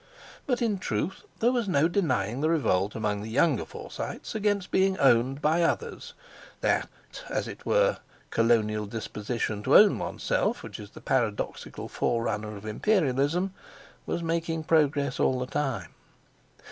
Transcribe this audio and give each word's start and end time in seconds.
But, 0.47 0.63
in 0.63 0.79
truth, 0.79 1.25
there 1.41 1.51
was 1.51 1.69
no 1.69 1.87
denying 1.87 2.41
the 2.41 2.49
revolt 2.49 2.95
among 2.95 3.21
the 3.21 3.29
younger 3.29 3.65
Forsytes 3.67 4.33
against 4.33 4.71
being 4.71 4.97
owned 4.97 5.43
by 5.43 5.61
others; 5.61 6.15
that, 6.61 6.89
as 7.29 7.47
it 7.47 7.67
were, 7.67 7.99
Colonial 8.31 8.87
disposition 8.87 9.61
to 9.61 9.75
own 9.77 9.99
oneself, 9.99 10.63
which 10.63 10.79
is 10.79 10.89
the 10.89 11.01
paradoxical 11.01 11.87
forerunner 11.87 12.57
of 12.57 12.65
Imperialism, 12.65 13.53
was 14.07 14.23
making 14.23 14.63
progress 14.63 15.19
all 15.19 15.37
the 15.37 15.45
time. 15.45 15.93